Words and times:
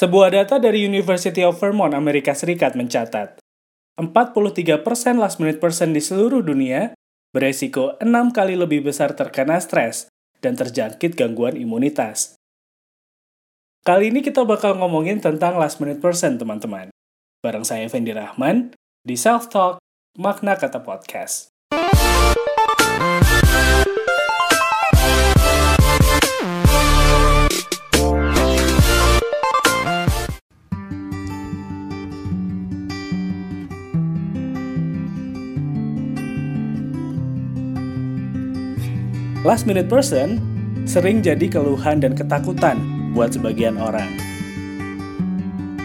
Sebuah 0.00 0.32
data 0.32 0.56
dari 0.56 0.88
University 0.88 1.44
of 1.44 1.60
Vermont, 1.60 1.92
Amerika 1.92 2.32
Serikat 2.32 2.72
mencatat, 2.72 3.36
43% 4.00 4.80
last 5.20 5.36
minute 5.36 5.60
person 5.60 5.92
di 5.92 6.00
seluruh 6.00 6.40
dunia 6.40 6.96
beresiko 7.36 8.00
6 8.00 8.08
kali 8.32 8.56
lebih 8.56 8.80
besar 8.80 9.12
terkena 9.12 9.60
stres 9.60 10.08
dan 10.40 10.56
terjangkit 10.56 11.20
gangguan 11.20 11.52
imunitas. 11.52 12.32
Kali 13.84 14.08
ini 14.08 14.24
kita 14.24 14.40
bakal 14.48 14.80
ngomongin 14.80 15.20
tentang 15.20 15.60
last 15.60 15.84
minute 15.84 16.00
person, 16.00 16.40
teman-teman. 16.40 16.88
Bareng 17.44 17.68
saya 17.68 17.84
Fendi 17.92 18.16
Rahman, 18.16 18.72
di 19.04 19.20
Self 19.20 19.52
Talk, 19.52 19.84
Makna 20.16 20.56
Kata 20.56 20.80
Podcast. 20.80 21.52
Last 39.40 39.64
minute 39.64 39.88
person 39.88 40.36
sering 40.84 41.24
jadi 41.24 41.48
keluhan 41.48 42.04
dan 42.04 42.12
ketakutan 42.12 42.76
buat 43.16 43.32
sebagian 43.32 43.80
orang. 43.80 44.12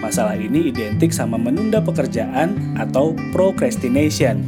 Masalah 0.03 0.35
ini 0.35 0.75
identik 0.75 1.15
sama 1.15 1.39
menunda 1.39 1.79
pekerjaan 1.79 2.75
atau 2.75 3.15
procrastination. 3.31 4.43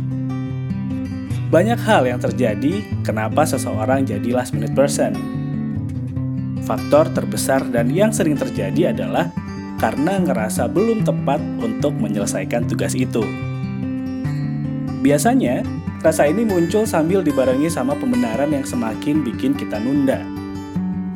Banyak 1.48 1.80
hal 1.88 2.04
yang 2.04 2.20
terjadi 2.20 2.84
kenapa 3.08 3.48
seseorang 3.48 4.04
jadi 4.04 4.28
last 4.36 4.52
minute 4.52 4.76
person. 4.76 5.16
Faktor 6.68 7.08
terbesar 7.16 7.64
dan 7.72 7.88
yang 7.88 8.12
sering 8.12 8.36
terjadi 8.36 8.92
adalah 8.92 9.32
karena 9.80 10.20
ngerasa 10.20 10.68
belum 10.68 11.08
tepat 11.08 11.40
untuk 11.64 11.96
menyelesaikan 11.96 12.68
tugas 12.68 12.92
itu. 12.92 13.24
Biasanya, 15.00 15.64
Rasa 15.98 16.30
ini 16.30 16.46
muncul 16.46 16.86
sambil 16.86 17.26
dibarengi 17.26 17.74
sama 17.74 17.98
pembenaran 17.98 18.54
yang 18.54 18.62
semakin 18.62 19.26
bikin 19.26 19.58
kita 19.58 19.82
nunda. 19.82 20.22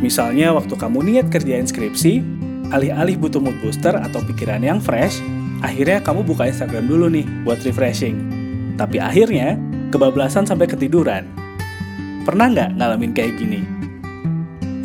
Misalnya 0.01 0.57
waktu 0.57 0.73
kamu 0.73 1.05
niat 1.05 1.29
kerjain 1.29 1.69
skripsi, 1.69 2.25
alih-alih 2.73 3.21
butuh 3.21 3.37
mood 3.37 3.53
booster 3.61 3.93
atau 3.93 4.25
pikiran 4.25 4.65
yang 4.65 4.81
fresh, 4.81 5.21
akhirnya 5.61 6.01
kamu 6.01 6.25
buka 6.25 6.49
Instagram 6.49 6.89
dulu 6.89 7.13
nih 7.13 7.29
buat 7.45 7.61
refreshing. 7.61 8.17
Tapi 8.73 8.97
akhirnya, 8.97 9.53
kebablasan 9.93 10.49
sampai 10.49 10.65
ketiduran. 10.65 11.29
Pernah 12.25 12.49
nggak 12.49 12.69
ngalamin 12.81 13.13
kayak 13.13 13.37
gini? 13.37 13.61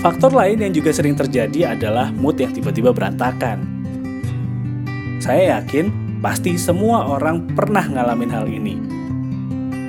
Faktor 0.05 0.37
lain 0.37 0.61
yang 0.61 0.77
juga 0.77 0.93
sering 0.93 1.17
terjadi 1.17 1.73
adalah 1.73 2.13
mood 2.13 2.37
yang 2.37 2.53
tiba-tiba 2.53 2.93
berantakan. 2.93 3.65
Saya 5.25 5.57
yakin 5.57 6.21
pasti 6.21 6.61
semua 6.61 7.09
orang 7.09 7.49
pernah 7.57 7.89
ngalamin 7.89 8.29
hal 8.29 8.45
ini. 8.45 8.96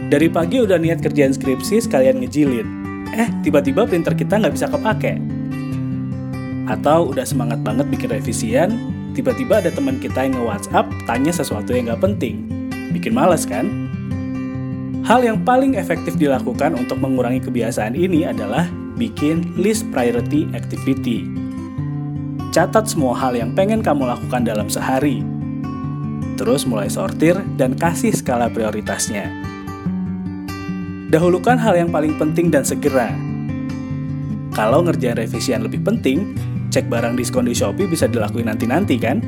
Dari 0.07 0.31
pagi 0.31 0.63
udah 0.63 0.79
niat 0.79 1.03
kerjaan 1.03 1.35
skripsi 1.35 1.83
sekalian 1.83 2.23
ngejilid. 2.23 2.63
Eh, 3.11 3.27
tiba-tiba 3.43 3.83
printer 3.83 4.15
kita 4.15 4.39
nggak 4.39 4.55
bisa 4.55 4.71
kepake. 4.71 5.19
Atau 6.63 7.11
udah 7.11 7.27
semangat 7.27 7.59
banget 7.59 7.91
bikin 7.91 8.15
revisian, 8.15 8.69
tiba-tiba 9.11 9.59
ada 9.59 9.67
teman 9.67 9.99
kita 9.99 10.23
yang 10.23 10.39
nge-whatsapp 10.39 10.87
tanya 11.11 11.35
sesuatu 11.35 11.75
yang 11.75 11.91
nggak 11.91 11.99
penting. 11.99 12.47
Bikin 12.95 13.11
males 13.11 13.43
kan? 13.43 13.67
Hal 15.03 15.27
yang 15.27 15.43
paling 15.43 15.75
efektif 15.75 16.15
dilakukan 16.15 16.79
untuk 16.79 17.03
mengurangi 17.03 17.43
kebiasaan 17.43 17.91
ini 17.91 18.23
adalah 18.23 18.63
bikin 18.95 19.59
list 19.59 19.83
priority 19.91 20.47
activity. 20.55 21.27
Catat 22.55 22.87
semua 22.87 23.11
hal 23.11 23.35
yang 23.35 23.51
pengen 23.51 23.83
kamu 23.83 24.07
lakukan 24.07 24.47
dalam 24.47 24.71
sehari. 24.71 25.19
Terus 26.39 26.63
mulai 26.63 26.87
sortir 26.87 27.35
dan 27.59 27.75
kasih 27.75 28.15
skala 28.15 28.47
prioritasnya. 28.47 29.56
Dahulukan 31.07 31.55
hal 31.55 31.79
yang 31.79 31.87
paling 31.87 32.19
penting 32.19 32.51
dan 32.51 32.67
segera. 32.67 33.15
Kalau 34.51 34.83
ngerjain 34.83 35.15
revisian 35.15 35.63
lebih 35.63 35.79
penting, 35.79 36.35
cek 36.67 36.91
barang 36.91 37.15
diskon 37.15 37.47
di 37.47 37.55
Shopee 37.55 37.87
bisa 37.87 38.11
dilakuin 38.11 38.51
nanti-nanti 38.51 38.99
kan? 38.99 39.23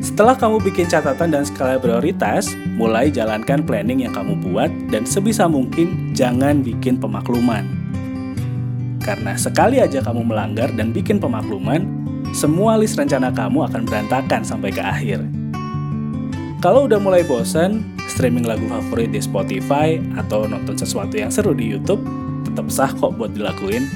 Setelah 0.00 0.40
kamu 0.40 0.64
bikin 0.64 0.88
catatan 0.88 1.28
dan 1.28 1.44
skala 1.44 1.76
prioritas, 1.76 2.56
mulai 2.80 3.12
jalankan 3.12 3.60
planning 3.60 4.08
yang 4.08 4.16
kamu 4.16 4.40
buat 4.40 4.72
dan 4.88 5.04
sebisa 5.04 5.44
mungkin 5.44 6.16
jangan 6.16 6.64
bikin 6.64 6.96
pemakluman. 6.96 7.68
Karena 9.04 9.36
sekali 9.36 9.84
aja 9.84 10.00
kamu 10.00 10.24
melanggar 10.24 10.72
dan 10.72 10.96
bikin 10.96 11.20
pemakluman, 11.20 11.84
semua 12.32 12.80
list 12.80 12.96
rencana 12.96 13.28
kamu 13.28 13.68
akan 13.68 13.84
berantakan 13.84 14.40
sampai 14.48 14.72
ke 14.72 14.80
akhir. 14.80 15.20
Kalau 16.64 16.88
udah 16.88 16.96
mulai 16.96 17.20
bosan, 17.20 17.84
streaming 18.20 18.44
lagu 18.44 18.68
favorit 18.68 19.08
di 19.08 19.20
Spotify 19.24 19.96
atau 20.20 20.44
nonton 20.44 20.76
sesuatu 20.76 21.16
yang 21.16 21.32
seru 21.32 21.56
di 21.56 21.72
YouTube, 21.72 22.04
tetap 22.44 22.68
sah 22.68 22.92
kok 22.92 23.16
buat 23.16 23.32
dilakuin. 23.32 23.88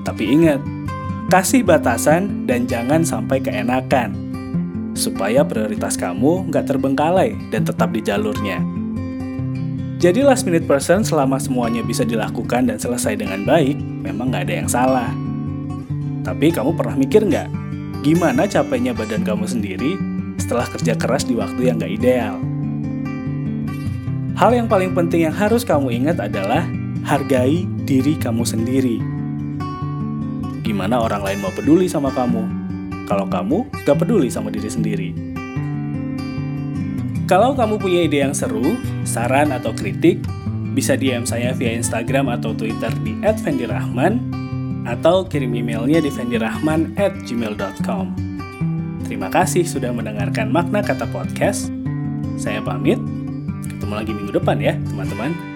Tapi 0.00 0.32
ingat, 0.32 0.64
kasih 1.28 1.60
batasan 1.60 2.48
dan 2.48 2.64
jangan 2.64 3.04
sampai 3.04 3.44
keenakan, 3.44 4.16
supaya 4.96 5.44
prioritas 5.44 6.00
kamu 6.00 6.48
nggak 6.48 6.64
terbengkalai 6.64 7.36
dan 7.52 7.68
tetap 7.68 7.92
di 7.92 8.00
jalurnya. 8.00 8.64
Jadi 10.00 10.24
last 10.24 10.48
minute 10.48 10.64
person 10.64 11.04
selama 11.04 11.36
semuanya 11.36 11.84
bisa 11.84 12.08
dilakukan 12.08 12.64
dan 12.64 12.80
selesai 12.80 13.20
dengan 13.20 13.44
baik, 13.44 13.76
memang 13.76 14.32
nggak 14.32 14.48
ada 14.48 14.54
yang 14.64 14.70
salah. 14.72 15.12
Tapi 16.24 16.48
kamu 16.48 16.72
pernah 16.80 16.96
mikir 16.96 17.28
nggak, 17.28 17.48
gimana 18.00 18.48
capeknya 18.48 18.96
badan 18.96 19.20
kamu 19.20 19.44
sendiri 19.44 20.00
setelah 20.40 20.64
kerja 20.64 20.96
keras 20.96 21.28
di 21.28 21.36
waktu 21.36 21.68
yang 21.68 21.76
nggak 21.76 21.92
ideal? 21.92 22.51
Hal 24.42 24.50
yang 24.58 24.66
paling 24.66 24.90
penting 24.90 25.30
yang 25.30 25.36
harus 25.38 25.62
kamu 25.62 26.02
ingat 26.02 26.18
adalah 26.18 26.66
hargai 27.06 27.62
diri 27.86 28.18
kamu 28.18 28.42
sendiri. 28.42 28.98
Gimana 30.66 30.98
orang 30.98 31.22
lain 31.22 31.46
mau 31.46 31.54
peduli 31.54 31.86
sama 31.86 32.10
kamu 32.10 32.42
kalau 33.06 33.30
kamu 33.30 33.70
gak 33.86 34.02
peduli 34.02 34.26
sama 34.34 34.50
diri 34.50 34.66
sendiri? 34.66 35.14
Kalau 37.30 37.54
kamu 37.54 37.78
punya 37.78 38.02
ide 38.02 38.18
yang 38.18 38.34
seru, 38.34 38.74
saran 39.06 39.54
atau 39.54 39.70
kritik, 39.78 40.18
bisa 40.74 40.98
DM 40.98 41.22
saya 41.22 41.54
via 41.54 41.78
Instagram 41.78 42.26
atau 42.34 42.50
Twitter 42.50 42.90
di 43.06 43.14
@fendirahman 43.22 44.18
atau 44.90 45.22
kirim 45.22 45.54
emailnya 45.54 46.02
di 46.02 46.10
fendirahman@gmail.com. 46.10 48.06
Terima 49.06 49.30
kasih 49.30 49.62
sudah 49.62 49.94
mendengarkan 49.94 50.50
makna 50.50 50.82
kata 50.82 51.06
podcast. 51.14 51.70
Saya 52.34 52.58
pamit 52.58 52.98
ketemu 53.66 53.92
lagi 53.94 54.10
minggu 54.14 54.32
depan 54.34 54.56
ya, 54.58 54.74
teman-teman. 54.90 55.51